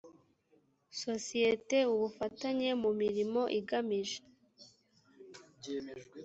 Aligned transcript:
sosiyete 1.01 1.77
ubufatanye 1.93 2.69
mu 2.81 2.91
mirimo 3.01 3.41
igamije 3.59 4.19